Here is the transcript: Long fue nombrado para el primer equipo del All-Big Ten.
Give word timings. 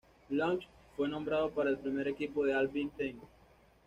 Long 0.31 0.59
fue 0.97 1.07
nombrado 1.07 1.51
para 1.51 1.69
el 1.69 1.77
primer 1.77 2.07
equipo 2.07 2.43
del 2.43 2.55
All-Big 2.55 2.89
Ten. 2.97 3.19